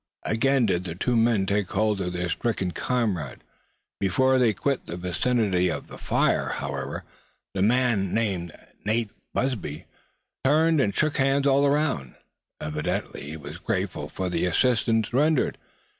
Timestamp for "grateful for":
13.59-14.27